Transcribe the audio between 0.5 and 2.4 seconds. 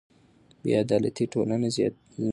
بې عدالتي ټولنه زیانمنوي.